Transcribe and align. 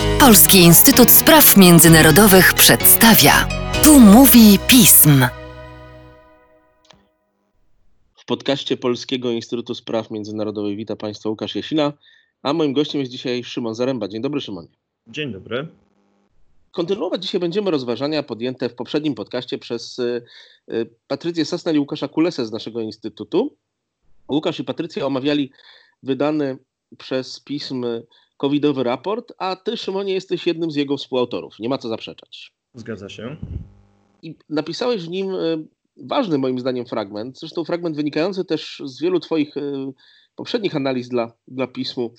Polski 0.00 0.58
Instytut 0.58 1.10
Spraw 1.10 1.56
Międzynarodowych 1.56 2.54
przedstawia. 2.54 3.48
Tu 3.84 4.00
mówi 4.00 4.58
pism. 4.68 5.26
W 8.14 8.24
podcaście 8.24 8.76
Polskiego 8.76 9.30
Instytutu 9.30 9.74
Spraw 9.74 10.10
Międzynarodowych 10.10 10.76
wita 10.76 10.96
Państwa 10.96 11.28
Łukasz 11.28 11.56
Jasina, 11.56 11.92
a 12.42 12.52
moim 12.52 12.72
gościem 12.72 13.00
jest 13.00 13.12
dzisiaj 13.12 13.44
Szymon 13.44 13.74
Zaręba. 13.74 14.08
Dzień 14.08 14.22
dobry, 14.22 14.40
Szymonie. 14.40 14.68
Dzień 15.06 15.32
dobry. 15.32 15.68
Kontynuować 16.70 17.22
dzisiaj 17.22 17.40
będziemy 17.40 17.70
rozważania 17.70 18.22
podjęte 18.22 18.68
w 18.68 18.74
poprzednim 18.74 19.14
podcaście 19.14 19.58
przez 19.58 19.98
y, 19.98 20.22
y, 20.72 20.90
Patrycję 21.06 21.44
Sosnal 21.44 21.74
i 21.74 21.78
Łukasza 21.78 22.08
Kulesę 22.08 22.46
z 22.46 22.52
naszego 22.52 22.80
Instytutu. 22.80 23.56
Łukasz 24.28 24.60
i 24.60 24.64
Patrycja 24.64 25.06
omawiali 25.06 25.52
wydany 26.02 26.58
przez 26.98 27.40
pism 27.40 27.84
covidowy 28.42 28.82
raport, 28.82 29.32
a 29.38 29.56
ty, 29.56 29.76
Szymonie, 29.76 30.14
jesteś 30.14 30.46
jednym 30.46 30.70
z 30.70 30.76
jego 30.76 30.96
współautorów. 30.96 31.58
Nie 31.58 31.68
ma 31.68 31.78
co 31.78 31.88
zaprzeczać. 31.88 32.52
Zgadza 32.74 33.08
się. 33.08 33.36
I 34.22 34.38
napisałeś 34.48 35.02
w 35.02 35.08
nim 35.08 35.34
y, 35.34 35.68
ważny 35.96 36.38
moim 36.38 36.58
zdaniem 36.58 36.86
fragment, 36.86 37.38
zresztą 37.38 37.64
fragment 37.64 37.96
wynikający 37.96 38.44
też 38.44 38.82
z 38.84 39.00
wielu 39.00 39.20
twoich 39.20 39.54
poprzednich 40.34 40.76
analiz 40.76 41.08
dla, 41.08 41.32
dla 41.48 41.66
pismu 41.66 42.14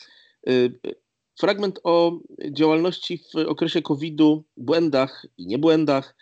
fragment 1.39 1.79
o 1.83 2.19
działalności 2.51 3.17
w 3.17 3.35
okresie 3.47 3.81
COVID-u, 3.81 4.43
błędach 4.57 5.25
i 5.37 5.47
niebłędach 5.47 6.15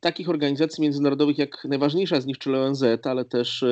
takich 0.00 0.28
organizacji 0.28 0.82
międzynarodowych 0.82 1.38
jak 1.38 1.64
najważniejsza 1.64 2.20
z 2.20 2.26
nich, 2.26 2.38
czyli 2.38 2.56
ONZ, 2.56 2.84
ale 3.04 3.24
też 3.24 3.64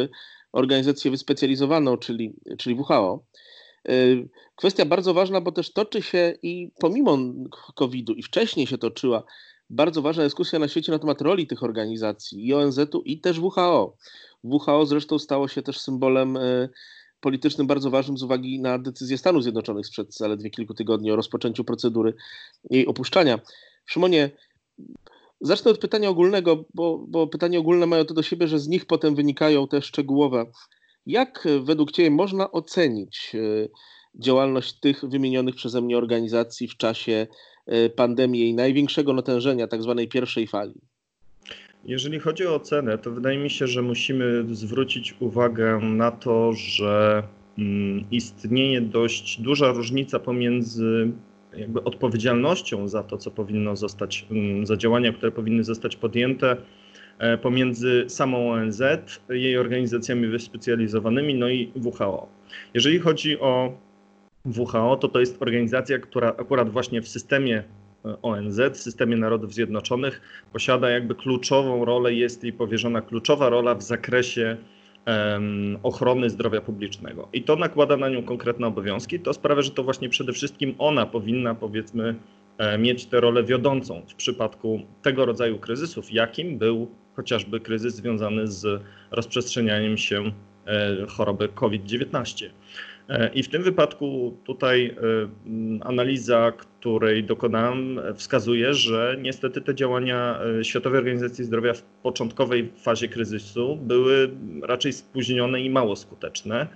organizację 0.53 1.11
wyspecjalizowaną, 1.11 1.97
czyli, 1.97 2.35
czyli 2.59 2.75
WHO. 2.75 3.25
Kwestia 4.57 4.85
bardzo 4.85 5.15
ważna, 5.15 5.41
bo 5.41 5.53
też 5.53 5.73
toczy 5.73 6.03
się 6.03 6.35
i 6.43 6.71
pomimo 6.81 7.19
COVID-u 7.75 8.13
i 8.13 8.23
wcześniej 8.23 8.67
się 8.67 8.79
toczyła 8.79 9.23
bardzo 9.71 10.03
ważna 10.03 10.25
dyskusja 10.25 10.59
na 10.59 10.69
świecie 10.69 10.93
na 10.93 10.99
temat 10.99 11.21
roli 11.21 11.47
tych 11.47 11.63
organizacji 11.63 12.47
i 12.47 12.55
ONZ-u 12.55 13.03
i 13.03 13.21
też 13.21 13.39
WHO. 13.39 13.97
WHO 14.43 14.87
zresztą 14.87 15.19
stało 15.19 15.49
się 15.49 15.63
też 15.63 15.81
symbolem 15.81 16.37
y, 16.37 16.69
politycznym 17.21 17.67
bardzo 17.67 17.91
ważnym 17.91 18.19
z 18.19 18.23
uwagi 18.23 18.61
na 18.61 18.79
decyzję 18.79 19.19
Stanów 19.19 19.43
Zjednoczonych 19.43 19.87
sprzed 19.87 20.15
zaledwie 20.15 20.51
kilku 20.51 20.75
tygodni 20.75 21.11
o 21.11 21.17
rozpoczęciu 21.17 21.65
procedury 21.65 22.15
jej 22.71 22.87
opuszczania. 22.87 23.41
Szymonie, 23.87 24.31
zacznę 25.41 25.71
od 25.71 25.79
pytania 25.79 26.09
ogólnego, 26.09 26.65
bo, 26.75 27.05
bo 27.09 27.27
pytania 27.27 27.59
ogólne 27.59 27.87
mają 27.87 28.05
to 28.05 28.15
do 28.15 28.23
siebie, 28.23 28.49
że 28.49 28.59
z 28.59 28.69
nich 28.69 28.87
potem 28.87 29.15
wynikają 29.15 29.69
te 29.69 29.83
szczegółowe. 29.83 30.47
Jak 31.07 31.49
według 31.65 31.93
Ciebie 31.93 32.11
można 32.11 32.51
ocenić 32.51 33.33
e, 33.35 33.69
działalność 34.15 34.81
tych 34.81 35.05
wymienionych 35.05 35.55
przeze 35.55 35.81
mnie 35.81 35.99
organizacji 35.99 36.69
w 36.69 36.77
czasie 36.77 37.27
e, 37.67 37.91
pandemii 37.91 38.49
i 38.49 38.55
największego 38.55 39.13
natężenia, 39.13 39.67
tak 39.67 39.83
zwanej 39.83 40.09
pierwszej 40.09 40.47
fali? 40.47 40.75
Jeżeli 41.85 42.21
chodzi 42.21 42.47
o 42.47 42.55
ocenę, 42.55 42.99
to 42.99 43.11
wydaje 43.11 43.39
mi 43.39 43.51
się, 43.51 43.67
że 43.67 43.83
musimy 43.83 44.45
zwrócić 44.55 45.15
uwagę 45.21 45.79
na 45.83 46.11
to, 46.11 46.53
że 46.53 47.23
mm, 47.59 48.05
istnieje 48.11 48.81
dość 48.81 49.41
duża 49.41 49.73
różnica 49.73 50.19
pomiędzy 50.19 51.13
jakby 51.57 51.85
odpowiedzialnością 51.85 52.89
za 52.89 53.03
to, 53.03 53.19
co 53.19 53.31
powinno 53.31 53.77
zostać, 53.77 54.27
mm, 54.31 54.67
za 54.67 54.77
działania, 54.77 55.13
które 55.13 55.33
powinny 55.33 55.65
zostać 55.65 55.97
podjęte 55.97 56.51
e, 56.51 56.57
pomiędzy 57.43 58.05
samą 58.09 58.51
ONZ, 58.51 58.83
jej 59.29 59.59
organizacjami 59.59 60.27
wyspecjalizowanymi, 60.27 61.35
no 61.35 61.49
i 61.49 61.73
WHO. 61.75 62.29
Jeżeli 62.75 62.99
chodzi 62.99 63.41
o 63.41 63.79
WHO, 64.45 64.97
to 64.97 65.09
to 65.09 65.21
jest 65.21 65.43
organizacja, 65.43 65.99
która 65.99 66.29
akurat 66.29 66.71
właśnie 66.71 67.03
w 67.03 67.09
systemie 67.09 67.63
ONZ 68.23 68.61
w 68.73 68.77
systemie 68.77 69.17
Narodów 69.17 69.55
Zjednoczonych 69.55 70.21
posiada 70.53 70.91
jakby 70.91 71.15
kluczową 71.15 71.85
rolę, 71.85 72.15
jest 72.15 72.45
jej 72.45 72.53
powierzona 72.53 73.01
kluczowa 73.01 73.49
rola 73.49 73.75
w 73.75 73.83
zakresie 73.83 74.57
ochrony 75.83 76.31
zdrowia 76.31 76.61
publicznego. 76.61 77.29
I 77.33 77.43
to 77.43 77.57
nakłada 77.57 77.97
na 77.97 78.09
nią 78.09 78.23
konkretne 78.23 78.67
obowiązki. 78.67 79.21
To 79.21 79.33
sprawia, 79.33 79.63
że 79.63 79.71
to 79.71 79.85
właśnie 79.85 80.09
przede 80.09 80.33
wszystkim 80.33 80.75
ona 80.79 81.07
powinna, 81.07 81.55
powiedzmy, 81.55 82.05
e, 82.09 82.15
mieć 82.79 83.07
tę 83.07 83.21
rolę 83.21 83.45
wiodącą 83.45 84.03
w 84.09 84.15
przypadku 84.15 84.81
tego 85.03 85.27
rodzaju 85.27 85.59
kryzysów, 85.59 86.13
jakim 86.13 86.59
był 86.59 86.91
chociażby 87.17 87.61
kryzys 87.61 87.95
związany 87.95 88.47
z 88.47 88.83
rozprzestrzenianiem 89.11 89.97
się 89.97 90.33
e, 90.67 91.07
choroby 91.09 91.49
COVID-19. 91.49 92.51
E, 93.09 93.31
I 93.35 93.43
w 93.43 93.49
tym 93.49 93.63
wypadku 93.63 94.37
tutaj 94.45 94.87
e, 94.87 94.97
analiza, 95.81 96.53
której 96.53 97.25
dokonałem, 97.25 98.01
wskazuje, 98.15 98.75
że 98.75 99.17
niestety 99.23 99.61
te 99.61 99.75
działania 99.75 100.41
e, 100.61 100.65
Światowej 100.65 100.99
Organizacji 100.99 101.45
Zdrowia 101.45 101.75
w 101.75 101.83
początkowej 101.83 102.73
fazie 102.83 103.09
kryzysu 103.09 103.77
były 103.77 104.31
raczej 104.63 104.93
spóźnione 104.93 105.61
i 105.61 105.71
mało 105.71 105.97
skuteczne. 105.97 106.67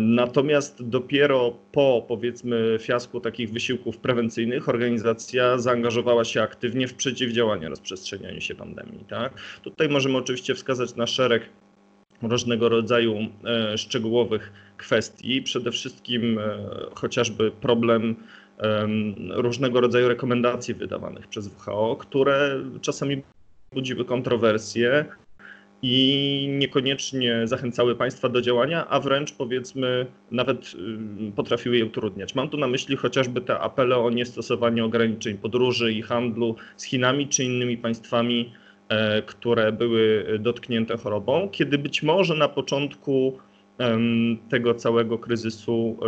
Natomiast 0.00 0.88
dopiero 0.88 1.56
po 1.72 2.04
powiedzmy 2.08 2.78
fiasku 2.80 3.20
takich 3.20 3.52
wysiłków 3.52 3.98
prewencyjnych 3.98 4.68
organizacja 4.68 5.58
zaangażowała 5.58 6.24
się 6.24 6.42
aktywnie 6.42 6.88
w 6.88 6.94
przeciwdziałanie 6.94 7.68
rozprzestrzenianiu 7.68 8.40
się 8.40 8.54
pandemii. 8.54 9.04
Tak? 9.08 9.32
Tutaj 9.62 9.88
możemy 9.88 10.18
oczywiście 10.18 10.54
wskazać 10.54 10.96
na 10.96 11.06
szereg 11.06 11.42
różnego 12.22 12.68
rodzaju 12.68 13.16
e, 13.44 13.78
szczegółowych 13.78 14.52
kwestii. 14.76 15.42
Przede 15.42 15.72
wszystkim 15.72 16.38
e, 16.38 16.58
chociażby 16.94 17.50
problem 17.50 18.16
różnego 19.30 19.80
rodzaju 19.80 20.08
rekomendacji 20.08 20.74
wydawanych 20.74 21.26
przez 21.26 21.50
WHO, 21.66 21.96
które 21.96 22.60
czasami 22.80 23.22
budziły 23.72 24.04
kontrowersje 24.04 25.04
i 25.82 26.46
niekoniecznie 26.58 27.40
zachęcały 27.44 27.96
państwa 27.96 28.28
do 28.28 28.42
działania, 28.42 28.88
a 28.88 29.00
wręcz 29.00 29.32
powiedzmy 29.32 30.06
nawet 30.30 30.72
potrafiły 31.36 31.76
je 31.76 31.84
utrudniać. 31.84 32.34
Mam 32.34 32.48
tu 32.48 32.56
na 32.56 32.66
myśli 32.66 32.96
chociażby 32.96 33.40
te 33.40 33.58
apele 33.58 33.96
o 33.96 34.10
niestosowanie 34.10 34.84
ograniczeń 34.84 35.38
podróży 35.38 35.92
i 35.92 36.02
handlu 36.02 36.56
z 36.76 36.84
Chinami 36.84 37.28
czy 37.28 37.44
innymi 37.44 37.78
państwami 37.78 38.52
E, 38.90 39.22
które 39.22 39.72
były 39.72 40.26
dotknięte 40.38 40.96
chorobą, 40.96 41.48
kiedy 41.52 41.78
być 41.78 42.02
może 42.02 42.34
na 42.34 42.48
początku 42.48 43.38
tego 44.48 44.74
całego 44.74 45.18
kryzysu 45.18 45.98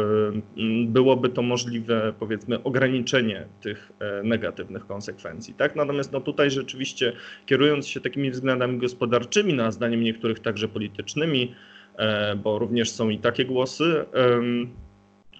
byłoby 0.87 1.29
to 1.29 1.43
możliwe, 1.43 2.13
powiedzmy, 2.19 2.63
ograniczenie 2.63 3.47
tych 3.61 3.93
e, 3.99 4.23
negatywnych 4.23 4.87
konsekwencji. 4.87 5.55
Tak? 5.55 5.77
Natomiast 5.77 6.13
no 6.13 6.21
tutaj 6.21 6.51
rzeczywiście, 6.51 7.13
kierując 7.47 7.87
się 7.87 8.01
takimi 8.01 8.31
względami 8.31 8.79
gospodarczymi, 8.79 9.55
no 9.55 9.65
a 9.65 9.71
zdaniem 9.71 10.01
niektórych 10.01 10.41
także 10.41 10.69
politycznymi, 10.69 11.55
e, 11.97 12.37
bo 12.37 12.59
również 12.59 12.91
są 12.91 13.11
i 13.11 13.19
takie 13.19 13.45
głosy, 13.45 14.05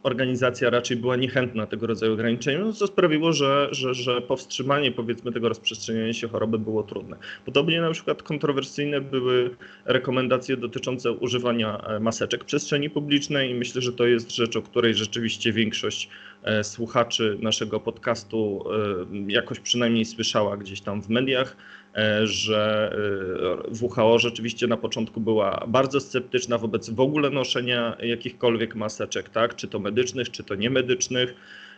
organizacja 0.03 0.71
raczej 0.71 0.97
była 0.97 1.17
niechętna 1.17 1.67
tego 1.67 1.87
rodzaju 1.87 2.13
ograniczeniom, 2.13 2.73
co 2.73 2.87
sprawiło, 2.87 3.33
że, 3.33 3.69
że, 3.71 3.95
że 3.95 4.21
powstrzymanie 4.21 4.93
powiedzmy 4.93 5.33
tego 5.33 5.49
rozprzestrzeniania 5.49 6.13
się 6.13 6.29
choroby 6.29 6.59
było 6.59 6.83
trudne. 6.83 7.17
Podobnie 7.45 7.81
na 7.81 7.91
przykład 7.91 8.23
kontrowersyjne 8.23 9.01
były 9.01 9.51
rekomendacje 9.85 10.57
dotyczące 10.57 11.13
używania 11.13 11.79
e, 11.79 12.01
maseczek 12.01 12.43
w 12.43 12.47
przestrzeni 12.47 12.91
publicznej 12.91 13.51
i 13.51 13.55
myślę, 13.55 13.83
że 13.83 13.93
to 13.93 14.07
jest 14.07 14.31
rzecz, 14.31 14.57
o 14.57 14.63
której 14.63 14.95
rzeczywiście 14.95 15.53
większość 15.53 16.09
e, 16.43 16.65
słuchaczy 16.65 17.39
naszego 17.41 17.81
podcastu 17.81 18.65
e, 18.71 19.33
jakoś 19.33 19.61
przynajmniej 19.61 20.05
słyszała 20.05 20.57
gdzieś 20.57 20.81
tam 20.81 21.03
w 21.03 21.09
mediach. 21.09 21.57
E, 21.97 22.27
że 22.27 22.93
e, 23.71 23.87
WHO 23.87 24.19
rzeczywiście 24.19 24.67
na 24.67 24.77
początku 24.77 25.21
była 25.21 25.65
bardzo 25.69 26.01
sceptyczna 26.01 26.59
wobec 26.59 26.91
w 26.91 27.01
ogóle 27.01 27.31
noszenia 27.31 27.97
jakichkolwiek 28.03 28.75
maseczek, 28.75 29.29
tak? 29.29 29.57
czy 29.57 29.69
to 29.69 29.79
medycznych, 29.79 30.31
czy 30.31 30.45
to 30.45 30.55
niemedycznych. 30.55 31.35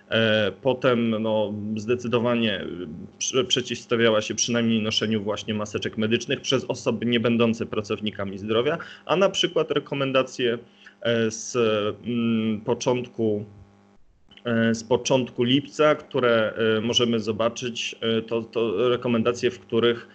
E, 0.09 0.53
potem 0.63 1.11
no, 1.11 1.55
zdecydowanie 1.77 2.65
przeciwstawiała 3.49 4.21
się 4.21 4.35
przynajmniej 4.35 4.83
noszeniu 4.83 5.23
właśnie 5.23 5.55
maseczek 5.55 5.99
medycznych 5.99 6.41
przez 6.41 6.65
osoby 6.65 7.07
nie 7.07 7.21
będące 7.21 7.67
pracownikami 7.67 8.39
zdrowia, 8.39 8.79
a 9.07 9.17
na 9.17 9.29
przykład 9.29 9.71
rekomendacje 9.71 10.59
z 11.29 11.57
mm, 12.07 12.61
początku 12.61 13.45
z 14.73 14.85
początku 14.85 15.43
lipca, 15.43 15.95
które 15.95 16.53
e, 16.77 16.81
możemy 16.81 17.21
zobaczyć, 17.21 17.97
e, 18.01 18.23
to, 18.23 18.43
to 18.43 18.89
rekomendacje, 18.89 19.51
w 19.51 19.61
których 19.61 20.09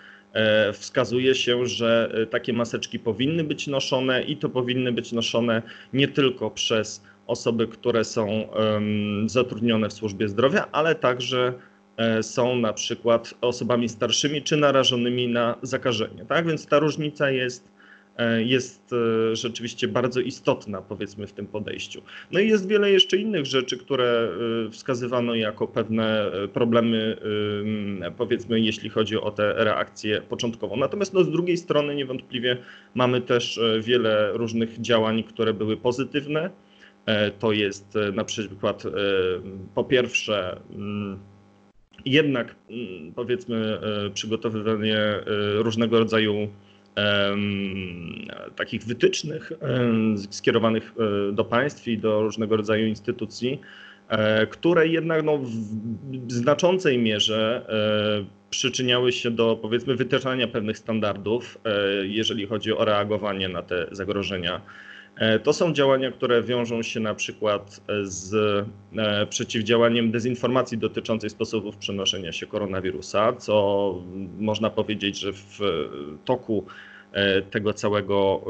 wskazuje 0.74 1.36
się, 1.36 1.66
że 1.66 2.16
takie 2.30 2.54
maseczki 2.54 3.00
powinny 3.00 3.44
być 3.44 3.68
noszone 3.68 4.24
i 4.24 4.38
to 4.38 4.50
powinny 4.50 4.92
być 4.92 5.12
noszone 5.12 5.62
nie 5.94 6.08
tylko 6.08 6.52
przez 6.52 7.04
osoby, 7.28 7.68
które 7.68 8.04
są 8.04 8.48
zatrudnione 9.26 9.90
w 9.90 9.94
służbie 9.94 10.28
zdrowia, 10.28 10.68
ale 10.72 10.96
także 10.96 11.54
są 12.22 12.56
na 12.56 12.74
przykład 12.74 13.34
osobami 13.42 13.90
starszymi 13.90 14.42
czy 14.42 14.58
narażonymi 14.58 15.28
na 15.28 15.56
zakażenie. 15.62 16.26
Tak 16.26 16.48
więc 16.48 16.68
ta 16.68 16.80
różnica 16.80 17.32
jest 17.32 17.68
e, 17.68 17.79
jest 18.38 18.94
e, 18.94 19.36
rzeczywiście 19.36 19.88
bardzo 19.88 20.20
istotna, 20.20 20.82
powiedzmy, 20.82 21.28
w 21.28 21.34
tym 21.34 21.48
podejściu. 21.48 22.02
No 22.32 22.40
i 22.40 22.48
jest 22.48 22.68
wiele 22.68 22.92
jeszcze 22.92 23.18
innych 23.18 23.46
rzeczy, 23.46 23.78
które 23.78 24.30
e, 24.68 24.72
wskazywano 24.72 25.36
jako 25.36 25.68
pewne 25.68 26.32
problemy, 26.54 27.18
powiedzmy, 28.18 28.60
jeśli 28.60 28.90
chodzi 28.90 29.18
o 29.18 29.32
tę 29.32 29.54
reakcję 29.58 30.22
początkową. 30.22 30.78
Natomiast 30.78 31.14
no, 31.14 31.24
z 31.24 31.32
drugiej 31.32 31.58
strony 31.58 31.96
niewątpliwie 31.96 32.58
mamy 32.96 33.22
też 33.22 33.60
wiele 33.82 34.32
różnych 34.34 34.82
działań, 34.82 35.24
które 35.24 35.54
były 35.54 35.78
pozytywne. 35.78 36.50
To 37.40 37.52
jest 37.52 37.94
na 38.14 38.24
przykład 38.24 38.84
po 39.76 39.84
pierwsze 39.84 40.60
mm, 40.72 41.20
jednak 42.06 42.56
mm, 42.70 43.14
powiedzmy 43.14 43.80
przygotowywanie 44.14 45.00
różnego 45.56 46.00
rodzaju 46.00 46.50
takich 48.56 48.84
wytycznych 48.84 49.52
skierowanych 50.30 50.94
e, 51.30 51.32
do 51.32 51.46
państw 51.46 51.88
i 51.88 51.98
do 51.98 52.22
różnego 52.22 52.58
rodzaju 52.58 52.88
instytucji, 52.88 53.62
e, 54.10 54.48
które 54.48 54.88
jednak 54.88 55.24
no, 55.24 55.38
w 55.38 56.32
znaczącej 56.32 56.98
mierze 56.98 57.66
e, 57.70 58.50
przyczyniały 58.50 59.12
się 59.12 59.32
do 59.32 59.60
powiedzmy 59.62 59.96
wytyczania 59.96 60.48
pewnych 60.48 60.78
standardów, 60.78 61.58
jeżeli 62.04 62.46
chodzi 62.46 62.74
o 62.74 62.86
reagowanie 62.86 63.50
na 63.50 63.62
te 63.62 63.88
zagrożenia. 63.92 64.62
To 65.44 65.54
są 65.54 65.74
działania, 65.74 66.12
które 66.12 66.44
wiążą 66.44 66.84
się 66.84 67.00
na 67.00 67.16
przykład 67.16 67.82
z 68.04 68.66
przeciwdziałaniem 69.30 70.12
dezinformacji 70.12 70.78
dotyczącej 70.78 71.30
sposobów 71.30 71.78
przenoszenia 71.78 72.32
się 72.32 72.48
koronawirusa, 72.48 73.34
co 73.34 73.96
można 74.40 74.70
powiedzieć, 74.70 75.20
że 75.20 75.34
w 75.34 75.60
toku 76.26 76.66
tego 77.52 77.74
całego 77.74 78.46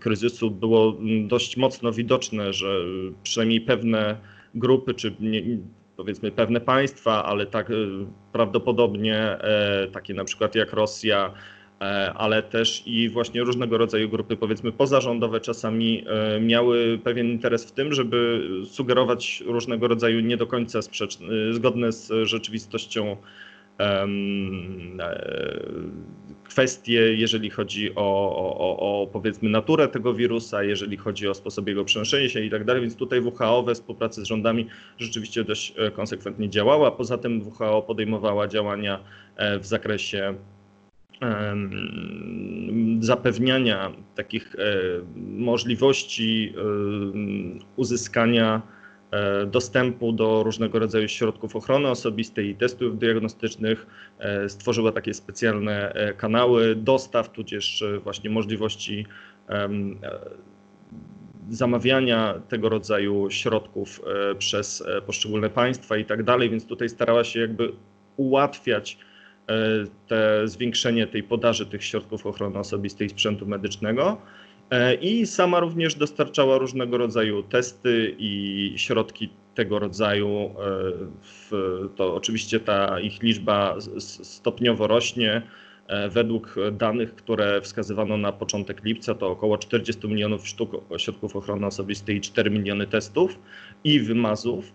kryzysu. 0.00 0.50
Było 0.50 0.96
dość 1.26 1.56
mocno 1.56 1.92
widoczne, 1.92 2.52
że 2.52 2.80
przynajmniej 3.22 3.60
pewne 3.60 4.16
grupy, 4.54 4.94
czy 4.94 5.14
powiedzmy 5.96 6.30
pewne 6.30 6.60
państwa, 6.60 7.24
ale 7.24 7.46
tak 7.46 7.70
e, 7.70 7.74
prawdopodobnie 8.32 9.16
e, 9.16 9.88
takie 9.92 10.14
na 10.14 10.24
przykład 10.24 10.54
jak 10.54 10.72
Rosja, 10.72 11.34
ale 12.14 12.42
też 12.42 12.82
i 12.86 13.08
właśnie 13.08 13.42
różnego 13.42 13.78
rodzaju 13.78 14.08
grupy, 14.08 14.36
powiedzmy 14.36 14.72
pozarządowe, 14.72 15.40
czasami 15.40 16.04
miały 16.40 16.98
pewien 17.04 17.26
interes 17.26 17.64
w 17.64 17.72
tym, 17.72 17.92
żeby 17.92 18.48
sugerować 18.64 19.42
różnego 19.46 19.88
rodzaju 19.88 20.20
nie 20.20 20.36
do 20.36 20.46
końca 20.46 20.82
sprzeczne, 20.82 21.28
zgodne 21.50 21.92
z 21.92 22.28
rzeczywistością 22.28 23.16
kwestie, 26.52 27.14
jeżeli 27.14 27.50
chodzi 27.50 27.94
o, 27.94 28.36
o, 28.36 28.76
o, 28.78 29.06
powiedzmy 29.06 29.50
naturę 29.50 29.88
tego 29.88 30.14
wirusa, 30.14 30.62
jeżeli 30.62 30.96
chodzi 30.96 31.28
o 31.28 31.34
sposób 31.34 31.68
jego 31.68 31.84
przenoszenia 31.84 32.28
się 32.28 32.40
i 32.40 32.50
tak 32.50 32.64
dalej, 32.64 32.82
więc 32.82 32.96
tutaj 32.96 33.20
WHO 33.20 33.62
we 33.62 33.74
współpracy 33.74 34.22
z 34.22 34.24
rządami 34.24 34.66
rzeczywiście 34.98 35.44
dość 35.44 35.74
e, 35.78 35.90
konsekwentnie 35.90 36.50
działała. 36.50 36.90
Poza 36.90 37.18
tym 37.18 37.42
WHO 37.42 37.82
podejmowała 37.82 38.48
działania 38.48 39.00
e, 39.36 39.58
w 39.58 39.66
zakresie 39.66 40.34
zapewniania 43.00 43.92
takich 44.14 44.54
e, 44.54 44.58
możliwości 45.16 46.54
uzyskania 47.76 48.62
E, 48.62 48.81
dostępu 49.46 50.12
do 50.12 50.42
różnego 50.42 50.78
rodzaju 50.78 51.08
środków 51.08 51.56
ochrony 51.56 51.88
osobistej 51.88 52.48
i 52.48 52.54
testów 52.54 52.98
diagnostycznych, 52.98 53.86
e, 54.18 54.48
stworzyła 54.48 54.92
takie 54.92 55.14
specjalne 55.14 55.92
e, 55.92 56.12
kanały 56.12 56.76
dostaw, 56.76 57.32
tudzież 57.32 57.84
właśnie 58.04 58.30
możliwości 58.30 59.06
zamawiania 61.50 62.34
tego 62.48 62.68
rodzaju 62.68 63.30
środków 63.30 64.00
przez 64.38 64.84
poszczególne 65.06 65.50
państwa 65.50 65.96
i 65.96 66.04
tak 66.04 66.22
dalej, 66.22 66.50
więc 66.50 66.66
tutaj 66.66 66.88
starała 66.88 67.24
się 67.24 67.40
jakby 67.40 67.72
ułatwiać 68.16 68.98
te 70.08 70.48
zwiększenie 70.48 71.06
tej 71.06 71.22
podaży 71.22 71.66
tych 71.66 71.84
środków 71.84 72.26
ochrony 72.26 72.58
osobistej 72.58 73.06
i 73.06 73.10
sprzętu 73.10 73.46
medycznego. 73.46 74.18
E, 74.72 74.94
I 74.94 75.26
sama 75.26 75.60
również 75.60 75.94
dostarczała 75.94 76.58
różnego 76.58 76.98
rodzaju 76.98 77.42
testy 77.42 78.14
i 78.18 78.74
środki 78.76 79.28
tego 79.54 79.78
rodzaju. 79.78 80.50
E, 81.52 81.88
to 81.96 82.14
oczywiście 82.14 82.60
ta 82.60 83.00
ich 83.00 83.22
liczba 83.22 83.76
stopniowo 83.98 84.86
rośnie. 84.86 85.42
E, 85.86 86.08
według 86.08 86.54
danych, 86.72 87.14
które 87.14 87.60
wskazywano 87.60 88.16
na 88.16 88.32
początek 88.32 88.84
lipca, 88.84 89.14
to 89.14 89.30
około 89.30 89.58
40 89.58 90.08
milionów 90.08 90.48
sztuk 90.48 90.70
środków 90.98 91.36
ochrony 91.36 91.66
osobistej 91.66 92.16
i 92.16 92.20
4 92.20 92.50
miliony 92.50 92.86
testów 92.86 93.38
i 93.84 94.00
wymazów. 94.00 94.72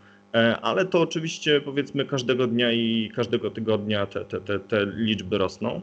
Ale 0.62 0.86
to 0.86 1.02
oczywiście 1.02 1.62
powiedzmy 1.62 2.06
każdego 2.06 2.48
dnia 2.48 2.72
i 2.72 3.12
każdego 3.16 3.52
tygodnia 3.52 4.06
te, 4.06 4.26
te, 4.26 4.42
te, 4.42 4.60
te 4.60 4.86
liczby 4.86 5.38
rosną. 5.38 5.82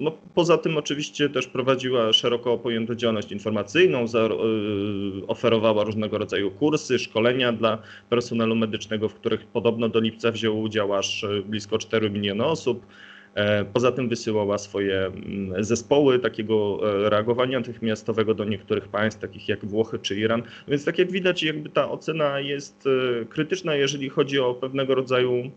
No, 0.00 0.12
poza 0.34 0.58
tym 0.58 0.76
oczywiście 0.76 1.28
też 1.28 1.46
prowadziła 1.46 2.12
szeroko 2.12 2.58
pojętą 2.58 2.94
działalność 2.94 3.32
informacyjną, 3.32 4.06
za, 4.06 4.26
y, 4.26 5.26
oferowała 5.26 5.84
różnego 5.84 6.18
rodzaju 6.18 6.50
kursy, 6.50 6.98
szkolenia 6.98 7.52
dla 7.52 7.78
personelu 8.10 8.56
medycznego, 8.56 9.08
w 9.08 9.14
których 9.14 9.46
podobno 9.46 9.88
do 9.88 10.00
lipca 10.00 10.30
wzięło 10.30 10.60
udział 10.60 10.94
aż 10.94 11.22
y, 11.22 11.42
blisko 11.46 11.78
4 11.78 12.10
miliony 12.10 12.44
osób. 12.44 12.86
E, 13.34 13.64
poza 13.64 13.92
tym 13.92 14.08
wysyłała 14.08 14.58
swoje 14.58 15.12
zespoły 15.58 16.18
takiego 16.18 16.80
e, 17.06 17.10
reagowania 17.10 17.58
natychmiastowego 17.58 18.34
do 18.34 18.44
niektórych 18.44 18.88
państw, 18.88 19.20
takich 19.20 19.48
jak 19.48 19.64
Włochy 19.64 19.98
czy 19.98 20.16
Iran. 20.16 20.42
Więc 20.68 20.84
tak 20.84 20.98
jak 20.98 21.12
widać, 21.12 21.42
jakby 21.42 21.68
ta 21.68 21.90
ocena 21.90 22.40
jest 22.40 22.84
e, 22.86 23.24
krytyczna, 23.24 23.74
jeżeli 23.74 24.08
chodzi 24.08 24.38
o 24.38 24.54
pewnego 24.54 24.94
rodzaju 24.94 25.50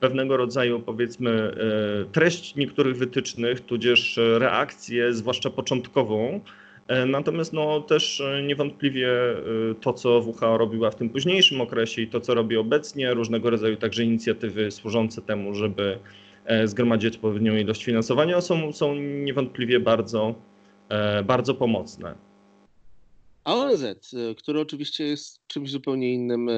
pewnego 0.00 0.36
rodzaju, 0.36 0.80
powiedzmy, 0.80 1.30
e, 1.30 2.12
treść 2.12 2.54
niektórych 2.54 2.96
wytycznych, 2.96 3.60
tudzież 3.60 4.18
reakcję, 4.38 5.14
zwłaszcza 5.14 5.50
początkową. 5.50 6.40
E, 6.88 7.06
natomiast 7.06 7.52
no, 7.52 7.80
też 7.80 8.22
niewątpliwie 8.46 9.08
e, 9.10 9.44
to, 9.80 9.92
co 9.92 10.18
WHO 10.18 10.58
robiła 10.58 10.90
w 10.90 10.96
tym 10.96 11.10
późniejszym 11.10 11.60
okresie 11.60 12.02
i 12.02 12.08
to, 12.08 12.20
co 12.20 12.34
robi 12.34 12.56
obecnie, 12.56 13.14
różnego 13.14 13.50
rodzaju 13.50 13.76
także 13.76 14.04
inicjatywy 14.04 14.70
służące 14.70 15.22
temu, 15.22 15.54
żeby 15.54 15.98
zgromadzić 16.64 17.14
odpowiednią 17.14 17.56
ilość 17.56 17.84
finansowania, 17.84 18.40
są, 18.40 18.72
są 18.72 18.94
niewątpliwie 18.94 19.80
bardzo, 19.80 20.34
bardzo 21.24 21.54
pomocne. 21.54 22.14
A 23.44 23.54
ONZ, 23.54 24.14
który 24.38 24.60
oczywiście 24.60 25.04
jest 25.04 25.46
czymś 25.46 25.70
zupełnie 25.70 26.14
innym 26.14 26.50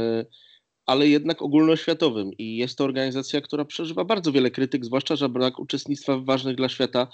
ale 0.89 1.09
jednak 1.09 1.43
ogólnoświatowym. 1.43 2.31
I 2.39 2.57
jest 2.57 2.79
to 2.79 2.85
organizacja, 2.85 3.41
która 3.41 3.65
przeżywa 3.65 4.05
bardzo 4.05 4.33
wiele 4.33 4.51
krytyk, 4.51 4.85
zwłaszcza 4.85 5.17
że 5.17 5.29
brak 5.29 5.59
uczestnictwa 5.59 6.17
w 6.17 6.25
ważnych 6.25 6.57
dla 6.57 6.69
świata 6.69 7.09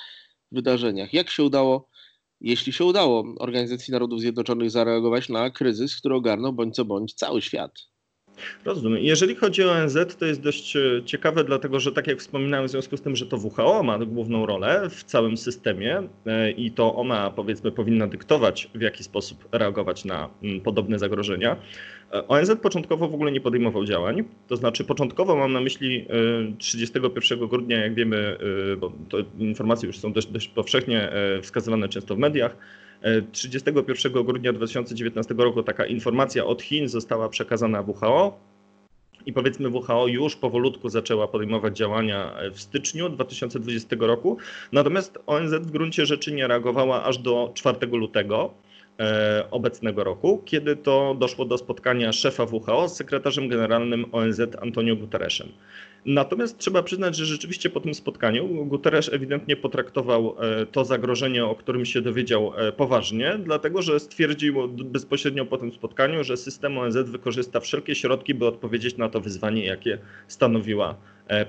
wydarzeniach. 0.53 1.15
Jak 1.15 1.31
się 1.31 1.43
udało, 1.45 1.89
jeśli 2.41 2.73
się 2.73 2.85
udało, 2.85 3.25
Organizacji 3.39 3.93
Narodów 3.93 4.21
Zjednoczonych 4.21 4.71
zareagować 4.71 5.29
na 5.29 5.51
kryzys, 5.51 5.97
który 5.97 6.15
ogarnął 6.15 6.53
bądź 6.53 6.75
co 6.75 6.85
bądź 6.85 7.15
cały 7.15 7.43
świat? 7.43 7.94
Rozumiem. 8.65 9.03
Jeżeli 9.03 9.35
chodzi 9.35 9.65
o 9.65 9.73
ONZ, 9.73 10.17
to 10.19 10.27
jest 10.27 10.41
dość 10.41 10.77
e, 10.77 10.81
ciekawe, 11.05 11.45
dlatego 11.45 11.81
że 11.81 11.93
tak 11.93 12.07
jak 12.07 12.19
wspominałem, 12.19 12.67
w 12.67 12.71
związku 12.71 12.97
z 12.97 13.01
tym, 13.01 13.17
że 13.17 13.27
to 13.27 13.37
WHO 13.37 13.83
ma 13.83 13.99
główną 13.99 14.47
rolę 14.47 14.91
w 14.91 15.05
całym 15.05 15.37
systemie 15.37 16.03
e, 16.27 16.51
i 16.51 16.71
to 16.71 16.95
ona 16.95 17.31
powiedzmy 17.31 17.73
powinna 17.73 18.07
dyktować, 18.07 18.71
w 18.75 18.81
jaki 18.81 19.05
sposób 19.05 19.49
reagować 19.53 20.05
na 20.05 20.31
mm, 20.43 20.61
podobne 20.61 20.99
zagrożenia. 20.99 21.57
E, 22.13 22.29
ONZ 22.29 22.51
początkowo 22.63 23.09
w 23.09 23.15
ogóle 23.15 23.33
nie 23.33 23.41
podejmował 23.41 23.85
działań, 23.85 24.25
to 24.49 24.57
znaczy 24.57 24.85
początkowo 24.85 25.37
mam 25.37 25.53
na 25.53 25.61
myśli 25.61 26.07
31 26.59 27.49
grudnia, 27.49 27.81
jak 27.81 27.95
wiemy, 27.95 28.37
bo 28.81 28.93
to 29.09 29.19
informacje 29.39 29.87
już 29.87 29.99
są 29.99 30.13
dość, 30.13 30.27
dość 30.27 30.49
powszechnie 30.49 31.13
wskazywane 31.43 31.89
często 31.89 32.15
w 32.15 32.19
mediach, 32.19 32.57
31 33.33 34.25
grudnia 34.25 34.53
2019 34.53 35.35
roku 35.35 35.63
taka 35.63 35.87
informacja 35.87 36.45
od 36.45 36.63
Chin 36.63 36.89
została 36.89 37.29
przekazana 37.29 37.83
WHO. 37.83 38.39
I 39.27 39.33
powiedzmy, 39.33 39.69
WHO 39.69 40.07
już 40.07 40.37
powolutku 40.37 40.89
zaczęła 40.89 41.29
podejmować 41.29 41.77
działania 41.77 42.35
w 42.53 42.61
styczniu 42.61 43.09
2020 43.09 43.97
roku. 44.01 44.39
Natomiast 44.73 45.19
ONZ 45.27 45.53
w 45.53 45.71
gruncie 45.71 46.07
rzeczy 46.07 46.33
nie 46.33 46.47
reagowała 46.47 47.05
aż 47.05 47.19
do 47.19 47.51
4 47.55 47.87
lutego 47.87 48.55
e, 49.01 49.45
obecnego 49.51 50.05
roku, 50.05 50.43
kiedy 50.45 50.77
to 50.77 51.17
doszło 51.19 51.45
do 51.45 51.59
spotkania 51.59 52.13
szefa 52.13 52.45
WHO 52.45 52.89
z 52.89 52.97
sekretarzem 52.97 53.49
generalnym 53.49 54.05
ONZ 54.13 54.41
Antonio 54.61 54.97
Guterresem. 54.97 55.49
Natomiast 56.07 56.59
trzeba 56.59 56.83
przyznać, 56.83 57.17
że 57.17 57.27
rzeczywiście 57.27 57.71
po 57.71 57.81
tym 57.81 57.95
spotkaniu 57.95 58.65
Guterres 58.65 59.13
ewidentnie 59.13 59.57
potraktował 59.57 60.37
e, 60.39 60.67
to 60.67 60.85
zagrożenie, 60.85 61.45
o 61.45 61.55
którym 61.55 61.85
się 61.85 62.03
dowiedział 62.03 62.53
e, 62.57 62.73
poważnie, 62.73 63.39
dlatego 63.45 63.83
że 63.83 64.01
stwierdził 64.01 64.69
bezpośrednio 64.69 65.47
po 65.47 65.59
tym 65.59 65.73
spotkaniu, 65.73 66.25
że 66.25 66.37
system 66.37 66.79
ONZ 66.79 66.97
wykorzysta 66.97 67.61
wszelkie 67.61 67.95
środki, 67.95 68.35
by 68.35 68.47
odpowiedzieć 68.47 68.97
na 68.97 69.09
to 69.09 69.21
wyzwanie, 69.21 69.65
jakie 69.65 69.99
stanowiła 70.29 70.97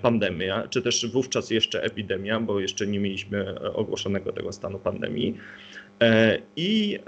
pandemia, 0.01 0.67
czy 0.67 0.81
też 0.81 1.07
wówczas 1.07 1.49
jeszcze 1.49 1.83
epidemia, 1.83 2.39
bo 2.39 2.59
jeszcze 2.59 2.87
nie 2.87 2.99
mieliśmy 2.99 3.59
ogłoszonego 3.73 4.31
tego 4.31 4.51
stanu 4.53 4.79
pandemii. 4.79 5.37
I 6.55 6.99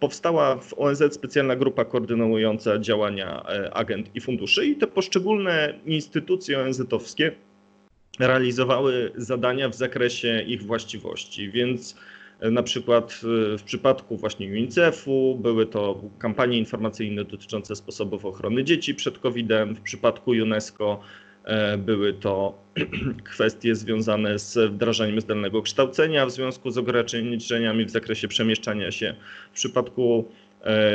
powstała 0.00 0.56
w 0.56 0.74
ONZ 0.78 1.02
specjalna 1.10 1.56
grupa 1.56 1.84
koordynująca 1.84 2.78
działania 2.78 3.42
agent 3.72 4.16
i 4.16 4.20
funduszy, 4.20 4.66
i 4.66 4.76
te 4.76 4.86
poszczególne 4.86 5.74
instytucje 5.86 6.60
ONZ-owskie 6.60 7.32
realizowały 8.18 9.12
zadania 9.16 9.68
w 9.68 9.74
zakresie 9.74 10.42
ich 10.46 10.62
właściwości. 10.62 11.50
Więc 11.50 11.96
e, 12.40 12.50
na 12.50 12.62
przykład 12.62 13.20
e, 13.54 13.58
w 13.58 13.62
przypadku 13.62 14.16
właśnie 14.16 14.46
UNICEF-u 14.46 15.38
były 15.42 15.66
to 15.66 16.02
kampanie 16.18 16.58
informacyjne 16.58 17.24
dotyczące 17.24 17.76
sposobów 17.76 18.24
ochrony 18.24 18.64
dzieci 18.64 18.94
przed 18.94 19.18
COVID-em, 19.18 19.74
w 19.74 19.80
przypadku 19.80 20.30
UNESCO 20.30 21.00
e, 21.00 21.33
były 21.78 22.12
to 22.12 22.58
kwestie 23.32 23.74
związane 23.74 24.38
z 24.38 24.72
wdrażaniem 24.72 25.20
zdalnego 25.20 25.62
kształcenia 25.62 26.26
w 26.26 26.30
związku 26.30 26.70
z 26.70 26.78
ograniczeniami 26.78 27.84
w 27.84 27.90
zakresie 27.90 28.28
przemieszczania 28.28 28.90
się. 28.90 29.14
W 29.52 29.54
przypadku 29.54 30.28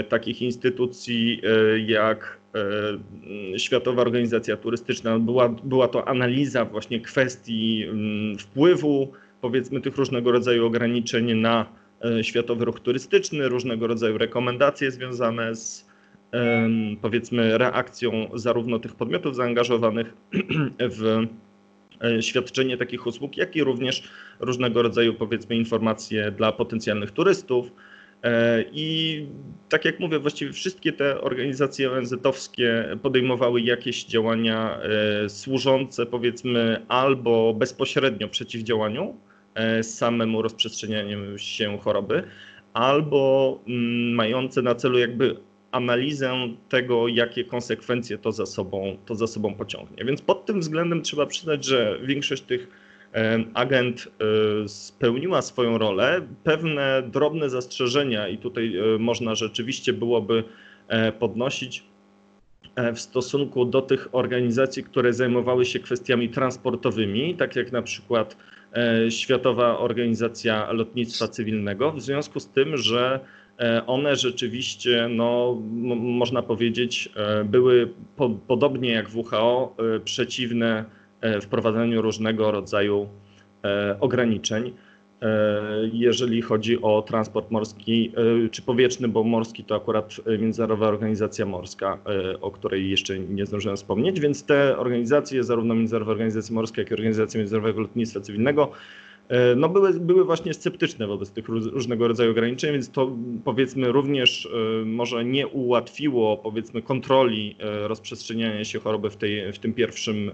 takich 0.10 0.41
instytucji 0.41 1.41
jak 1.88 2.39
E, 2.56 3.60
Światowa 3.60 4.01
Organizacja 4.01 4.58
Turystyczna, 4.58 5.20
była, 5.20 5.50
była 5.50 5.88
to 5.88 6.08
analiza 6.08 6.65
właśnie 6.65 7.01
kwestii 7.01 7.86
mm, 7.89 8.38
wpływu 8.38 9.12
powiedzmy 9.41 9.82
tych 9.82 9.98
różnego 9.98 10.32
rodzaju 10.32 10.65
ograniczeń 10.65 11.34
na 11.34 11.65
e, 12.06 12.24
światowy 12.24 12.65
ruch 12.65 12.79
turystyczny, 12.79 13.50
różnego 13.50 13.88
rodzaju 13.88 14.18
rekomendacje 14.18 14.91
związane 14.91 15.56
z 15.56 15.88
powiedzmy 17.01 17.57
reakcją 17.57 18.29
zarówno 18.33 18.79
tych 18.79 18.95
podmiotów 18.95 19.36
zaangażowanych 19.36 20.13
w 20.98 21.25
e, 22.03 22.21
świadczenie 22.21 22.77
takich 22.77 23.07
usług, 23.07 23.38
jak 23.38 23.55
i 23.55 23.63
również 23.63 24.03
różnego 24.39 24.81
rodzaju 24.81 25.13
powiedzmy 25.13 25.55
informacje 25.55 26.31
dla 26.31 26.51
potencjalnych 26.51 27.12
turystów. 27.12 27.71
E, 28.24 28.63
I 28.71 29.27
tak 29.69 29.86
jak 29.86 30.00
mówię, 30.00 30.19
właściwie 30.19 30.53
wszystkie 30.53 30.93
te 30.93 31.21
organizacje 31.21 31.91
ONZ-owskie 31.91 32.98
podejmowały 33.01 33.62
jakieś 33.62 34.05
działania 34.05 34.79
e, 34.81 35.29
służące 35.29 36.05
powiedzmy 36.05 36.86
albo 36.88 37.53
bezpośrednio 37.53 38.27
przeciwdziałaniu 38.27 39.15
samemu 39.81 40.41
rozprzestrzenianiu 40.41 41.38
się 41.38 41.77
choroby, 41.77 42.24
albo 42.74 43.59
mm, 43.67 44.13
mające 44.13 44.62
na 44.62 44.75
celu 44.75 45.00
jakby 45.00 45.36
analizę 45.71 46.33
tego, 46.69 47.07
jakie 47.07 47.43
konsekwencje 47.43 48.17
to 48.17 48.31
za 48.31 48.45
sobą, 48.45 48.97
to 49.05 49.15
za 49.15 49.27
sobą 49.27 49.55
pociągnie. 49.55 50.05
Więc 50.05 50.21
pod 50.21 50.45
tym 50.45 50.59
względem 50.59 51.01
trzeba 51.01 51.25
przyznać, 51.25 51.65
że 51.65 51.99
większość 52.03 52.43
tych 52.43 52.67
agent 53.53 54.07
e, 54.07 54.67
spełniła 54.67 55.41
swoją 55.41 55.77
rolę. 55.77 56.21
Pewne 56.43 57.03
drobne 57.11 57.49
zastrzeżenia, 57.49 58.27
i 58.27 58.38
tutaj 58.38 58.77
e, 58.77 58.97
można 58.99 59.35
rzeczywiście 59.35 59.93
byłoby 59.93 60.43
e, 60.88 61.11
podnosić 61.11 61.83
w 62.95 62.99
stosunku 62.99 63.65
do 63.65 63.81
tych 63.81 64.07
organizacji, 64.11 64.83
które 64.83 65.13
zajmowały 65.13 65.65
się 65.65 65.79
kwestiami 65.79 66.29
transportowymi, 66.29 67.35
tak 67.35 67.55
jak 67.55 67.71
na 67.71 67.81
przykład 67.81 68.38
Światowa 69.09 69.79
Organizacja 69.79 70.71
Lotnictwa 70.71 71.27
Cywilnego, 71.27 71.91
w 71.91 72.01
związku 72.01 72.39
z 72.39 72.47
tym, 72.47 72.77
że 72.77 73.19
one 73.88 74.16
rzeczywiście, 74.16 75.08
no, 75.12 75.58
można 75.96 76.42
powiedzieć, 76.42 77.10
były 77.46 77.94
po, 78.16 78.30
podobnie 78.30 78.92
jak 78.92 79.08
WHO 79.16 79.75
przeciwne 80.04 80.86
E, 81.22 81.42
wprowadzaniu 81.42 82.01
różnego 82.01 82.51
rodzaju 82.51 83.08
e, 83.63 83.98
ograniczeń, 84.00 84.74
e, 85.22 85.62
jeżeli 85.94 86.42
chodzi 86.42 86.82
o 86.82 87.01
transport 87.01 87.51
morski 87.51 88.12
czy 88.51 88.62
powietrzny, 88.62 89.08
bo 89.08 89.24
morski 89.24 89.63
to 89.63 89.75
akurat 89.75 90.16
Międzynarodowa 90.39 90.88
Organizacja 90.88 91.46
Morska, 91.46 91.98
o 92.42 92.51
której 92.51 92.89
jeszcze 92.89 93.20
nie 93.20 93.46
zdążyłem 93.46 93.78
wspomnieć, 93.78 94.20
więc 94.20 94.46
te 94.46 94.78
organizacje, 94.78 95.44
zarówno 95.44 95.75
Międzynarodowa 95.75 96.12
Organizacja 96.12 96.56
Morska, 96.56 96.82
jak 96.82 96.92
i 96.92 96.94
Organizacja 96.94 97.38
Międzynarodowego 97.38 97.82
Lotnictwa 97.82 98.20
Cywilnego, 98.20 98.72
no 99.55 99.69
były, 99.69 100.00
były 100.00 100.25
właśnie 100.25 100.53
sceptyczne 100.53 101.07
wobec 101.07 101.31
tych 101.31 101.50
różnego 101.50 102.07
rodzaju 102.07 102.31
ograniczeń, 102.31 102.71
więc 102.71 102.91
to 102.91 103.17
powiedzmy 103.43 103.91
również 103.91 104.50
może 104.86 105.25
nie 105.25 105.48
ułatwiło 105.48 106.38
powiedzmy 106.38 106.81
kontroli 106.81 107.55
rozprzestrzeniania 107.59 108.65
się 108.65 108.79
choroby 108.79 109.09
w, 109.09 109.17
tej, 109.17 109.53
w 109.53 109.59
tym 109.59 109.74
pierwszym 109.74 110.31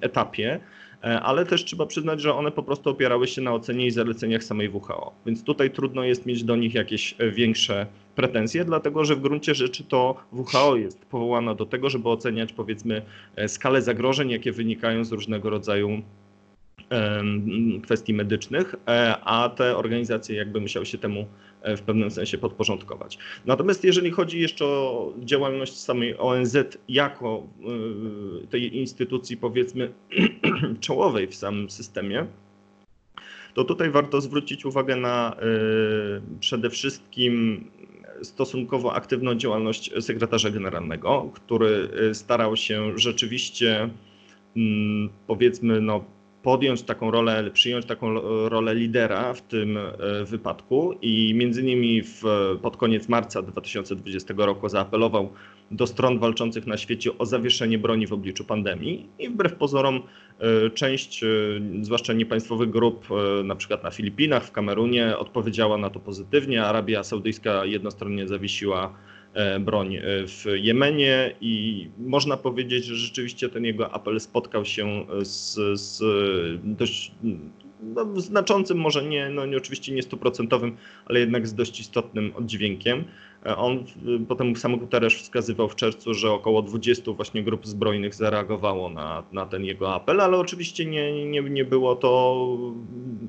etapie, 0.00 0.60
e, 1.04 1.20
ale 1.20 1.46
też 1.46 1.64
trzeba 1.64 1.86
przyznać, 1.86 2.20
że 2.20 2.34
one 2.34 2.50
po 2.50 2.62
prostu 2.62 2.90
opierały 2.90 3.28
się 3.28 3.42
na 3.42 3.52
ocenie 3.54 3.86
i 3.86 3.90
zaleceniach 3.90 4.44
samej 4.44 4.68
WHO. 4.68 5.12
Więc 5.26 5.44
tutaj 5.44 5.70
trudno 5.70 6.04
jest 6.04 6.26
mieć 6.26 6.44
do 6.44 6.56
nich 6.56 6.74
jakieś 6.74 7.14
e, 7.18 7.30
większe 7.30 7.86
pretensje, 8.14 8.64
dlatego 8.64 9.04
że 9.04 9.16
w 9.16 9.20
gruncie 9.20 9.54
rzeczy 9.54 9.84
to 9.84 10.16
WHO 10.32 10.76
jest 10.76 11.04
powołana 11.04 11.54
do 11.54 11.66
tego, 11.66 11.90
żeby 11.90 12.08
oceniać 12.08 12.52
powiedzmy 12.52 13.02
e, 13.36 13.48
skalę 13.48 13.82
zagrożeń, 13.82 14.30
jakie 14.30 14.52
wynikają 14.52 15.04
z 15.04 15.12
różnego 15.12 15.50
rodzaju 15.50 16.02
kwestii 17.82 18.14
medycznych, 18.14 18.74
e, 18.88 19.16
a 19.24 19.48
te 19.48 19.76
organizacje 19.76 20.36
jakby 20.36 20.60
musiały 20.60 20.86
się 20.86 20.98
temu 20.98 21.26
e, 21.62 21.76
w 21.76 21.82
pewnym 21.82 22.10
sensie 22.10 22.38
podporządkować. 22.38 23.18
Natomiast 23.46 23.84
jeżeli 23.84 24.10
chodzi 24.10 24.40
jeszcze 24.40 24.64
o 24.64 25.12
działalność 25.18 25.76
samej 25.76 26.18
ONZ 26.18 26.56
jako 26.88 27.46
e, 28.44 28.46
tej 28.46 28.76
instytucji 28.76 29.36
powiedzmy 29.36 29.92
czołowej 30.80 31.26
w 31.26 31.34
samym 31.34 31.70
systemie, 31.70 32.26
to 33.54 33.64
tutaj 33.64 33.90
warto 33.90 34.20
zwrócić 34.20 34.64
uwagę 34.64 34.96
na 34.96 35.36
przede 36.40 36.70
wszystkim 36.70 37.64
stosunkowo 38.22 38.94
aktywną 38.94 39.34
działalność 39.34 40.04
sekretarza 40.04 40.50
generalnego, 40.50 41.30
który 41.34 41.90
starał 42.12 42.56
się 42.56 42.98
rzeczywiście 42.98 43.90
mm, 44.56 45.08
powiedzmy 45.26 45.80
no, 45.80 46.04
podjąć 46.42 46.82
taką 46.82 47.10
rolę, 47.10 47.50
przyjąć 47.50 47.86
taką 47.86 48.20
rolę 48.48 48.74
lidera 48.74 49.34
w 49.34 49.42
tym 49.42 49.78
e, 49.78 49.90
wypadku 50.24 50.94
i 51.02 51.34
między 51.34 51.60
innymi 51.60 52.02
w, 52.02 52.22
pod 52.62 52.76
koniec 52.76 53.08
marca 53.08 53.42
2020 53.42 54.34
roku 54.36 54.68
zaapelował 54.68 55.32
do 55.70 55.86
stron 55.86 56.18
walczących 56.18 56.66
na 56.66 56.76
świecie 56.76 57.18
o 57.18 57.26
zawieszenie 57.26 57.78
broni 57.78 58.06
w 58.06 58.12
obliczu 58.12 58.44
pandemii 58.44 59.08
i 59.18 59.28
wbrew 59.28 59.54
pozorom 59.54 60.02
e, 60.38 60.70
część, 60.70 61.24
e, 61.24 61.26
zwłaszcza 61.82 62.12
niepaństwowych 62.12 62.70
grup, 62.70 63.08
na 63.44 63.56
przykład 63.56 63.82
na 63.84 63.90
Filipinach, 63.90 64.44
w 64.44 64.52
Kamerunie 64.52 65.18
odpowiedziała 65.18 65.78
na 65.78 65.90
to 65.90 66.00
pozytywnie. 66.00 66.64
Arabia 66.64 67.04
Saudyjska 67.04 67.64
jednostronnie 67.64 68.28
zawiesiła 68.28 68.94
broń 69.60 69.96
e, 69.96 70.00
w 70.26 70.44
Jemenie 70.54 71.34
i 71.40 71.88
można 71.98 72.36
powiedzieć, 72.36 72.84
że 72.84 72.96
rzeczywiście 72.96 73.48
ten 73.48 73.64
jego 73.64 73.94
apel 73.94 74.20
spotkał 74.20 74.64
się 74.64 75.06
z, 75.22 75.80
z 75.80 76.02
dość 76.64 77.12
no, 77.82 78.20
znaczącym, 78.20 78.78
może 78.78 79.04
nie, 79.04 79.30
no 79.30 79.46
nie 79.46 79.56
oczywiście 79.56 79.94
nie 79.94 80.02
stuprocentowym, 80.02 80.76
ale 81.06 81.20
jednak 81.20 81.46
z 81.46 81.54
dość 81.54 81.80
istotnym 81.80 82.32
oddźwiękiem. 82.34 83.04
E, 83.46 83.56
on 83.56 83.84
potem 84.28 84.56
sam 84.56 84.76
Guterres 84.76 85.14
wskazywał 85.14 85.68
w 85.68 85.76
czerwcu, 85.76 86.14
że 86.14 86.30
około 86.30 86.62
20 86.62 87.12
właśnie 87.12 87.42
grup 87.42 87.66
zbrojnych 87.66 88.14
zareagowało 88.14 88.90
na, 88.90 89.22
na 89.32 89.46
ten 89.46 89.64
jego 89.64 89.94
apel, 89.94 90.20
ale 90.20 90.38
oczywiście 90.38 90.86
nie, 90.86 91.26
nie, 91.26 91.42
nie 91.42 91.64
było 91.64 91.96
to 91.96 92.46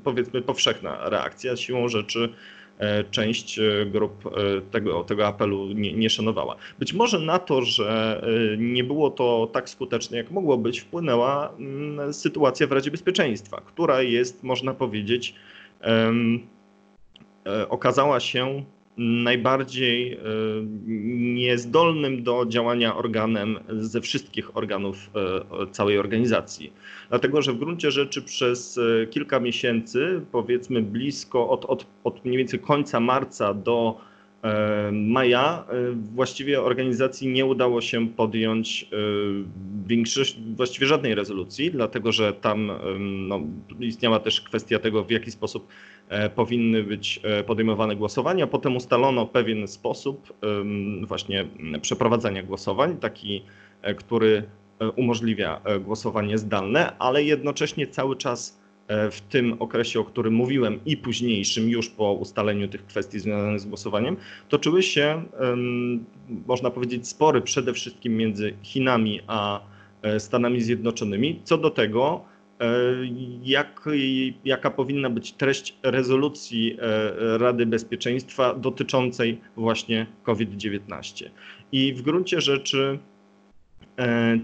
powiedzmy 0.04 0.42
powszechna 0.42 1.10
reakcja. 1.10 1.56
Siłą 1.56 1.88
rzeczy 1.88 2.30
E, 2.30 2.63
część 3.12 3.60
e, 3.60 3.86
grup 3.86 4.26
e, 4.26 4.62
tego, 4.62 5.04
tego 5.04 5.28
apelu 5.28 5.68
nie, 5.68 5.94
nie 5.94 6.10
szanowała. 6.10 6.56
Być 6.80 6.94
może 6.94 7.20
na 7.20 7.40
to, 7.40 7.62
że 7.62 8.22
nie 8.58 8.84
było 8.84 9.10
to 9.10 9.50
tak 9.54 9.70
skuteczne, 9.70 10.18
jak 10.18 10.32
mogło 10.32 10.58
być, 10.58 10.80
wpłynęła 10.80 11.54
mm, 11.60 12.14
sytuacja 12.14 12.68
w 12.68 12.72
Radzie 12.72 12.92
Bezpieczeństwa, 12.92 13.62
która 13.66 14.02
jest, 14.02 14.44
można 14.44 14.74
powiedzieć, 14.74 15.36
okazała 17.70 18.20
się 18.20 18.64
najbardziej 18.98 20.14
e, 20.14 20.20
niezdolnym 21.34 22.24
do 22.24 22.46
działania 22.46 22.96
organem 22.96 23.60
ze 23.70 24.02
wszystkich 24.02 24.58
organów 24.58 25.10
e, 25.16 25.68
całej 25.72 25.98
organizacji. 26.00 26.74
Dlatego, 27.10 27.42
że 27.42 27.54
w 27.54 27.60
gruncie 27.60 27.92
rzeczy 27.92 28.22
przez 28.22 28.78
e, 28.78 29.08
kilka 29.08 29.40
miesięcy, 29.40 30.22
powiedzmy 30.32 30.82
blisko 30.82 31.50
od, 31.50 31.66
od, 31.66 31.86
od 32.04 32.26
mniej 32.26 32.38
więcej 32.38 32.60
końca 32.60 33.00
marca 33.00 33.54
do 33.54 33.98
maja 34.92 35.66
właściwie 36.14 36.62
organizacji 36.62 37.28
nie 37.28 37.46
udało 37.46 37.82
się 37.82 38.08
podjąć 38.08 38.90
większość, 39.86 40.40
właściwie 40.56 40.88
żadnej 40.88 41.16
rezolucji, 41.16 41.72
dlatego 41.72 42.12
że 42.12 42.34
tam 42.34 42.72
no, 43.00 43.42
istniała 43.80 44.20
też 44.20 44.42
kwestia 44.42 44.80
tego, 44.80 45.04
w 45.04 45.12
jaki 45.12 45.32
sposób 45.32 45.68
E, 46.10 46.30
powinny 46.30 46.84
być 46.84 47.20
e, 47.24 47.44
podejmowane 47.44 47.96
głosowania. 47.96 48.48
Potem 48.48 48.76
ustalono 48.76 49.26
pewien 49.26 49.68
sposób 49.68 50.34
właśnie 51.02 51.46
przeprowadzania 51.82 52.44
głosowań, 52.44 52.98
taki, 52.98 53.44
e, 53.82 53.96
który 53.96 54.44
umożliwia 54.96 55.62
głosowanie 55.82 56.38
zdalne, 56.38 56.98
ale 56.98 57.24
jednocześnie 57.24 57.88
cały 57.88 58.16
czas 58.16 58.63
w 58.88 59.22
tym 59.30 59.56
okresie, 59.60 60.00
o 60.00 60.04
którym 60.04 60.34
mówiłem 60.34 60.80
i 60.86 60.98
późniejszym, 60.98 61.70
już 61.70 61.90
po 61.90 62.14
ustaleniu 62.14 62.68
tych 62.68 62.86
kwestii 62.86 63.20
związanych 63.20 63.60
z 63.60 63.66
głosowaniem, 63.66 64.18
toczyły 64.50 64.84
się, 64.84 65.24
można 66.48 66.70
powiedzieć, 66.70 67.08
spory 67.08 67.42
przede 67.42 67.74
wszystkim 67.74 68.18
między 68.18 68.54
Chinami 68.64 69.20
a 69.28 69.62
Stanami 70.18 70.62
Zjednoczonymi 70.62 71.42
co 71.44 71.58
do 71.58 71.70
tego, 71.70 72.26
jak, 73.44 73.90
jaka 74.46 74.72
powinna 74.72 75.10
być 75.10 75.34
treść 75.34 75.78
rezolucji 75.84 76.78
Rady 77.38 77.66
Bezpieczeństwa 77.66 78.54
dotyczącej 78.54 79.42
właśnie 79.56 80.08
COVID-19. 80.24 81.30
I 81.72 81.94
w 81.94 82.02
gruncie 82.02 82.42
rzeczy 82.42 83.00
E, 83.13 83.13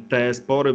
te 0.10 0.34
spory 0.34 0.74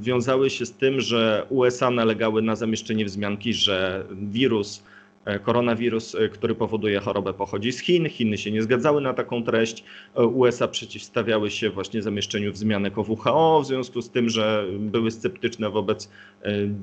wiązały 0.00 0.50
się 0.50 0.66
z 0.66 0.72
tym, 0.72 1.00
że 1.00 1.46
USA 1.48 1.90
nalegały 1.90 2.42
na 2.42 2.56
zamieszczenie 2.56 3.04
wzmianki, 3.04 3.54
że 3.54 4.04
wirus 4.10 4.82
E, 4.82 4.95
koronawirus, 5.42 6.14
e, 6.14 6.28
który 6.28 6.54
powoduje 6.54 7.00
chorobę, 7.00 7.34
pochodzi 7.34 7.72
z 7.72 7.80
Chin. 7.80 8.08
Chiny 8.08 8.38
się 8.38 8.50
nie 8.50 8.62
zgadzały 8.62 9.00
na 9.00 9.14
taką 9.14 9.42
treść. 9.42 9.84
E, 10.14 10.26
USA 10.26 10.68
przeciwstawiały 10.68 11.50
się 11.50 11.70
właśnie 11.70 12.02
zamieszczeniu 12.02 12.52
wzmianek 12.52 12.98
o 12.98 13.02
WHO, 13.02 13.60
w 13.62 13.66
związku 13.66 14.02
z 14.02 14.10
tym, 14.10 14.30
że 14.30 14.66
były 14.78 15.10
sceptyczne 15.10 15.70
wobec 15.70 16.10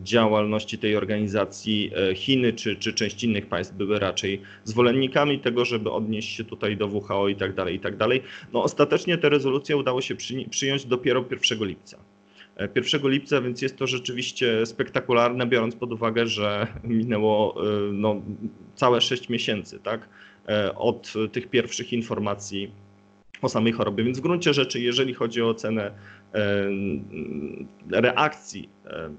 działalności 0.03 0.77
tej 0.77 0.97
organizacji. 0.97 1.91
Chiny 2.15 2.53
czy, 2.53 2.75
czy 2.75 2.93
część 2.93 3.23
innych 3.23 3.45
państw 3.45 3.73
były 3.73 3.99
raczej 3.99 4.41
zwolennikami 4.63 5.39
tego, 5.39 5.65
żeby 5.65 5.91
odnieść 5.91 6.35
się 6.35 6.43
tutaj 6.43 6.77
do 6.77 6.87
WHO 6.87 7.27
i 7.27 7.35
tak 7.35 7.55
dalej, 7.55 7.75
i 7.75 7.79
tak 7.79 7.97
dalej. 7.97 8.21
No 8.53 8.63
ostatecznie 8.63 9.17
tę 9.17 9.29
rezolucję 9.29 9.77
udało 9.77 10.01
się 10.01 10.15
przyjąć 10.49 10.85
dopiero 10.85 11.25
1 11.51 11.67
lipca. 11.67 12.12
1 12.75 13.11
lipca, 13.11 13.41
więc 13.41 13.61
jest 13.61 13.77
to 13.77 13.87
rzeczywiście 13.87 14.65
spektakularne, 14.65 15.47
biorąc 15.47 15.75
pod 15.75 15.93
uwagę, 15.93 16.27
że 16.27 16.67
minęło 16.83 17.65
y, 17.67 17.93
no, 17.93 18.21
całe 18.75 19.01
6 19.01 19.29
miesięcy 19.29 19.79
tak, 19.79 20.09
e, 20.49 20.75
od 20.75 21.13
tych 21.31 21.49
pierwszych 21.49 21.93
informacji 21.93 22.71
o 23.41 23.49
samej 23.49 23.73
chorobie. 23.73 24.03
Więc 24.03 24.19
w 24.19 24.21
gruncie 24.21 24.53
rzeczy, 24.53 24.79
jeżeli 24.79 25.13
chodzi 25.13 25.41
o 25.41 25.49
ocenę 25.49 25.91
e, 26.33 26.69
reakcji 27.91 28.69
e, 28.85 29.09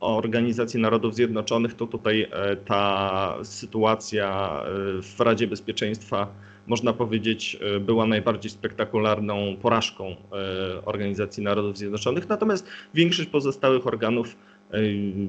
Organizacji 0.00 0.80
Narodów 0.80 1.14
Zjednoczonych, 1.14 1.74
to 1.74 1.86
tutaj 1.86 2.30
ta 2.64 3.38
sytuacja 3.42 4.60
w 5.02 5.20
Radzie 5.20 5.46
Bezpieczeństwa 5.46 6.34
można 6.68 6.92
powiedzieć, 6.92 7.58
e, 7.76 7.80
była 7.80 8.06
najbardziej 8.06 8.50
spektakularną 8.50 9.56
porażką 9.62 10.06
e, 10.08 10.84
Organizacji 10.84 11.42
Narodów 11.42 11.78
Zjednoczonych. 11.78 12.28
Natomiast 12.28 12.66
większość 12.94 13.28
pozostałych 13.28 13.86
organów 13.86 14.36
e, 14.72 14.78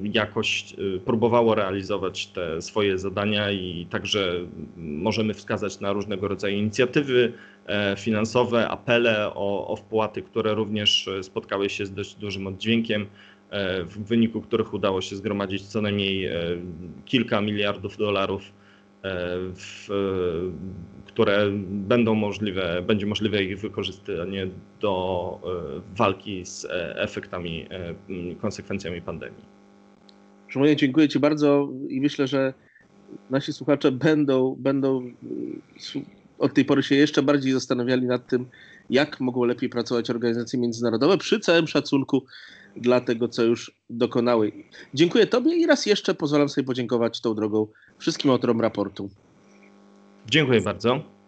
jakoś 0.04 0.74
próbowało 1.04 1.54
realizować 1.54 2.26
te 2.26 2.62
swoje 2.62 2.98
zadania 2.98 3.50
i 3.50 3.86
także 3.90 4.34
możemy 4.76 5.34
wskazać 5.34 5.80
na 5.80 5.92
różnego 5.92 6.28
rodzaju 6.28 6.56
inicjatywy 6.56 7.32
finansowe, 7.98 8.68
apele 8.68 9.34
o, 9.34 9.68
o 9.68 9.76
wpłaty, 9.76 10.22
które 10.22 10.54
również 10.54 11.08
spotkały 11.22 11.70
się 11.70 11.86
z 11.86 11.92
dość 11.92 12.14
dużym 12.14 12.46
oddźwiękiem, 12.46 13.06
w 13.84 14.04
wyniku 14.08 14.40
których 14.40 14.74
udało 14.74 15.00
się 15.00 15.16
zgromadzić 15.16 15.62
co 15.62 15.80
najmniej 15.80 16.30
kilka 17.04 17.40
miliardów 17.40 17.96
dolarów 17.96 18.42
w, 19.02 19.88
które 21.06 21.50
będą 21.68 22.14
możliwe, 22.14 22.82
będzie 22.86 23.06
możliwe 23.06 23.42
ich 23.42 23.60
wykorzystanie 23.60 24.48
do 24.80 25.40
e, 25.44 25.96
walki 25.96 26.46
z 26.46 26.64
e, 26.64 26.96
efektami, 26.96 27.66
e, 27.70 27.94
konsekwencjami 28.34 29.02
pandemii. 29.02 29.44
Szymon, 30.48 30.76
dziękuję 30.76 31.08
Ci 31.08 31.18
bardzo 31.18 31.68
i 31.88 32.00
myślę, 32.00 32.26
że 32.26 32.54
nasi 33.30 33.52
słuchacze 33.52 33.92
będą, 33.92 34.56
będą 34.58 35.12
od 36.38 36.54
tej 36.54 36.64
pory 36.64 36.82
się 36.82 36.94
jeszcze 36.94 37.22
bardziej 37.22 37.52
zastanawiali 37.52 38.06
nad 38.06 38.26
tym, 38.26 38.46
jak 38.90 39.20
mogą 39.20 39.44
lepiej 39.44 39.68
pracować 39.68 40.10
organizacje 40.10 40.58
międzynarodowe, 40.58 41.18
przy 41.18 41.40
całym 41.40 41.66
szacunku 41.66 42.24
dla 42.76 43.00
tego, 43.00 43.28
co 43.28 43.42
już 43.42 43.72
dokonały. 43.90 44.52
Dziękuję 44.94 45.26
Tobie 45.26 45.54
i 45.54 45.66
raz 45.66 45.86
jeszcze 45.86 46.14
pozwalam 46.14 46.48
sobie 46.48 46.66
podziękować 46.66 47.20
tą 47.20 47.34
drogą 47.34 47.66
wszystkim 47.98 48.30
autorom 48.30 48.60
raportu. 48.60 49.10
Dziękuję 50.26 50.60
bardzo. 50.60 51.19